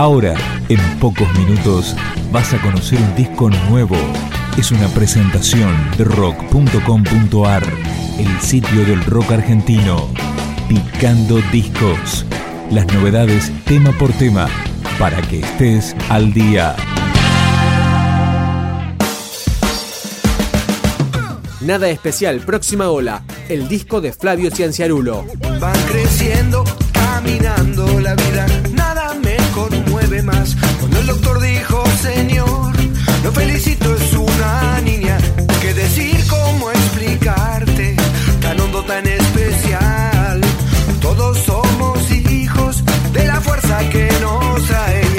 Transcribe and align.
Ahora, 0.00 0.34
en 0.70 0.80
pocos 0.98 1.30
minutos, 1.38 1.94
vas 2.32 2.54
a 2.54 2.62
conocer 2.62 2.98
un 2.98 3.14
disco 3.16 3.50
nuevo. 3.68 3.98
Es 4.56 4.70
una 4.72 4.88
presentación 4.88 5.76
de 5.98 6.04
rock.com.ar, 6.04 7.62
el 8.18 8.40
sitio 8.40 8.86
del 8.86 9.04
rock 9.04 9.32
argentino. 9.32 10.08
Picando 10.70 11.42
discos. 11.52 12.24
Las 12.70 12.86
novedades 12.94 13.52
tema 13.66 13.92
por 13.92 14.10
tema, 14.14 14.48
para 14.98 15.20
que 15.20 15.40
estés 15.40 15.94
al 16.08 16.32
día. 16.32 16.74
Nada 21.60 21.90
especial, 21.90 22.40
próxima 22.40 22.88
ola, 22.88 23.22
el 23.50 23.68
disco 23.68 24.00
de 24.00 24.14
Flavio 24.14 24.50
Cianciarulo. 24.50 25.26
Van 25.60 25.78
creciendo, 25.90 26.64
caminando 26.94 28.00
la 28.00 28.14
vida 28.14 28.46
me 29.14 29.36
conmueve 29.54 30.22
más. 30.22 30.56
Cuando 30.78 31.00
el 31.00 31.06
doctor 31.06 31.40
dijo, 31.40 31.84
señor, 32.02 32.72
lo 33.24 33.32
felicito, 33.32 33.94
es 33.94 34.12
una 34.14 34.80
niña. 34.82 35.18
Que 35.60 35.74
decir 35.74 36.16
cómo 36.28 36.70
explicarte, 36.70 37.96
tan 38.40 38.60
hondo, 38.60 38.82
tan 38.84 39.06
especial. 39.06 40.40
Todos 41.00 41.38
somos 41.38 42.10
hijos 42.10 42.82
de 43.12 43.26
la 43.26 43.40
fuerza 43.40 43.78
que 43.90 44.08
nos 44.20 44.62
trae. 44.66 45.09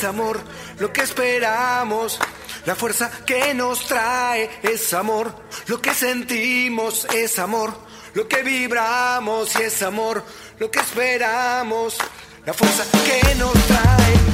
es 0.00 0.04
amor 0.04 0.40
lo 0.78 0.90
que 0.92 1.02
esperamos. 1.02 2.18
La 2.64 2.74
fuerza 2.74 3.10
que 3.26 3.52
nos 3.52 3.86
trae 3.86 4.48
es 4.62 4.94
amor. 4.94 5.34
Lo 5.66 5.80
que 5.80 5.92
sentimos 5.92 7.06
es 7.14 7.38
amor. 7.38 7.74
Lo 8.14 8.26
que 8.26 8.42
vibramos 8.42 9.54
y 9.56 9.62
es 9.64 9.82
amor. 9.82 10.24
Lo 10.58 10.70
que 10.70 10.80
esperamos. 10.80 11.98
La 12.46 12.54
fuerza 12.54 12.84
que 13.04 13.34
nos 13.34 13.52
trae. 13.52 14.29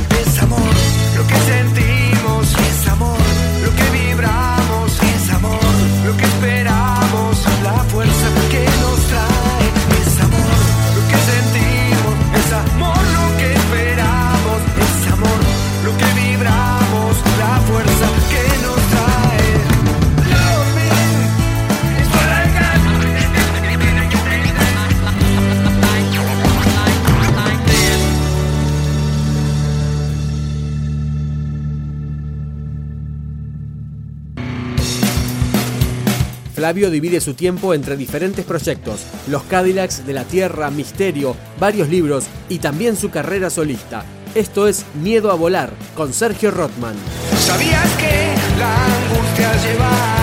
Flavio 36.67 36.91
divide 36.91 37.21
su 37.21 37.35
tiempo 37.35 37.75
entre 37.75 37.97
diferentes 37.97 38.45
proyectos, 38.45 39.03
los 39.29 39.45
Cadillacs 39.45 40.05
de 40.05 40.13
la 40.13 40.25
Tierra, 40.25 40.69
Misterio, 40.69 41.37
varios 41.61 41.89
libros 41.89 42.25
y 42.49 42.59
también 42.59 42.97
su 42.97 43.09
carrera 43.09 43.51
solista. 43.51 44.05
Esto 44.35 44.67
es 44.67 44.85
Miedo 45.01 45.31
a 45.31 45.37
Volar, 45.37 45.71
con 45.95 46.13
Sergio 46.13 46.51
Rotman. 46.51 46.97
¿Sabías 47.39 47.89
que 47.99 48.35
la 48.59 48.85
angustia 48.85 50.16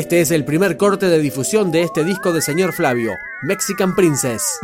Este 0.00 0.22
es 0.22 0.30
el 0.30 0.46
primer 0.46 0.78
corte 0.78 1.10
de 1.10 1.18
difusión 1.18 1.70
de 1.70 1.82
este 1.82 2.04
disco 2.04 2.32
de 2.32 2.40
señor 2.40 2.72
Flavio, 2.72 3.12
Mexican 3.42 3.94
Princess. 3.94 4.58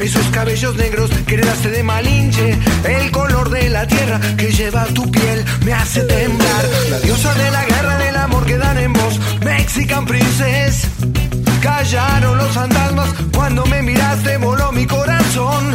Esos 0.00 0.26
cabellos 0.32 0.74
negros 0.76 1.10
que 1.26 1.34
heredaste 1.34 1.70
de 1.70 1.82
Malinche. 1.82 2.58
El 2.84 3.10
color 3.10 3.50
de 3.50 3.68
la 3.68 3.86
tierra 3.86 4.20
que 4.36 4.50
lleva 4.50 4.84
tu 4.86 5.10
piel 5.10 5.44
me 5.64 5.72
hace 5.72 6.00
temblar. 6.02 6.64
La 6.90 6.98
diosa 7.00 7.32
de 7.34 7.50
la 7.50 7.64
guerra, 7.64 7.98
del 7.98 8.16
amor 8.16 8.44
que 8.46 8.56
dan 8.58 8.78
en 8.78 8.92
vos, 8.92 9.20
Mexican 9.44 10.04
Princess. 10.06 10.86
Callaron 11.60 12.38
los 12.38 12.48
fantasmas 12.52 13.10
cuando 13.34 13.64
me 13.66 13.82
miraste, 13.82 14.36
voló 14.38 14.72
mi 14.72 14.86
corazón. 14.86 15.74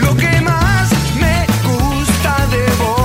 Lo 0.00 0.16
que 0.16 0.40
más 0.40 0.90
me 1.20 1.46
gusta 1.68 2.36
de 2.50 2.64
vos. 2.82 3.01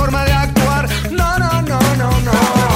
Mucho 0.00 0.06
de 0.06 0.06
mi 0.06 0.06
forma 0.06 0.24
de 0.24 0.32
actuar. 0.32 0.88
No, 1.10 1.38
no, 1.38 1.62
no, 1.62 1.78
no, 1.96 2.20
no. 2.20 2.70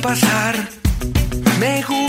pasar. 0.00 0.56
Me 1.58 1.82
gusta 1.82 1.99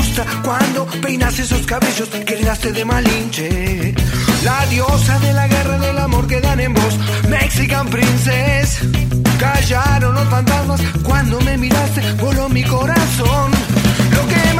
cuando 0.44 0.86
peinas 1.02 1.38
esos 1.40 1.66
cabellos 1.66 2.10
que 2.10 2.34
heredaste 2.34 2.72
de 2.72 2.86
Malinche. 2.86 3.96
La 4.44 4.66
diosa 4.68 5.20
de 5.20 5.34
la 5.34 5.48
guerra 5.48 5.78
del 5.80 5.98
amor 5.98 6.28
que 6.28 6.42
dan 6.42 6.60
en 6.60 6.74
voz, 6.74 6.98
Mexican 7.30 7.88
Princess. 7.88 8.80
Callaron 9.40 10.14
los 10.16 10.28
fantasmas 10.30 10.82
cuando 11.04 11.40
me 11.42 11.58
miraste, 11.58 12.02
voló 12.14 12.50
mi 12.50 12.64
corazón. 12.64 13.52
Lo 14.16 14.28
que 14.28 14.54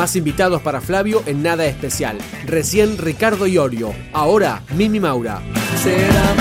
Más 0.00 0.16
invitados 0.16 0.62
para 0.62 0.80
Flavio 0.80 1.22
en 1.26 1.42
nada 1.42 1.66
especial. 1.66 2.16
Recién 2.46 2.96
Ricardo 2.96 3.46
Iorio. 3.46 3.92
Ahora 4.14 4.62
Mimi 4.74 4.98
Maura. 4.98 5.42
Será 5.76 6.34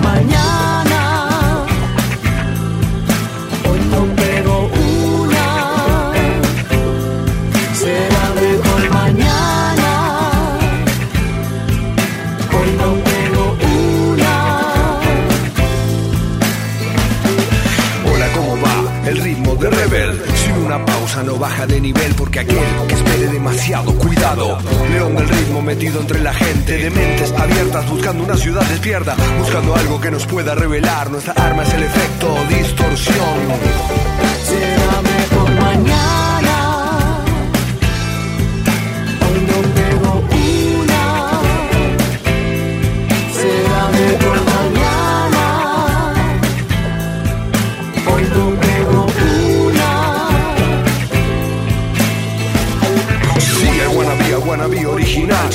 mañana. 0.00 0.79
buscando 27.88 28.24
una 28.24 28.36
ciudad 28.36 28.62
despierta, 28.62 29.16
buscando 29.38 29.74
algo 29.74 30.00
que 30.00 30.10
nos 30.10 30.26
pueda 30.26 30.54
revelar. 30.54 31.10
Nuestra 31.10 31.34
arma 31.34 31.62
es 31.62 31.72
el 31.74 31.84
efecto 31.84 32.34
distorsión. 32.48 34.79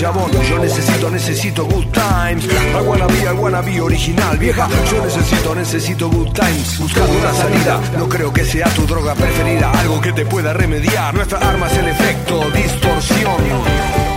Yo 0.06 0.60
necesito, 0.60 1.10
necesito 1.10 1.66
good 1.66 1.88
times. 1.88 2.48
A 2.76 2.82
wannabe, 2.84 3.28
a 3.28 3.34
wannabe 3.34 3.82
original, 3.82 4.38
vieja. 4.38 4.70
Yo 4.92 5.04
necesito, 5.04 5.56
necesito 5.56 6.10
good 6.10 6.32
times. 6.32 6.78
Buscando 6.78 7.12
una 7.12 7.34
salida, 7.34 7.82
no 7.98 8.08
creo 8.08 8.32
que 8.32 8.46
sea 8.46 8.70
tu 8.70 8.86
droga 8.86 9.16
preferida. 9.16 9.72
Algo 9.72 10.00
que 10.00 10.14
te 10.14 10.24
pueda 10.24 10.54
remediar. 10.54 11.12
Nuestra 11.16 11.40
arma 11.40 11.66
es 11.66 11.78
el 11.78 11.88
efecto, 11.88 12.40
distorsión. 12.52 14.15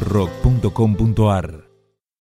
rock.com.ar 0.00 1.75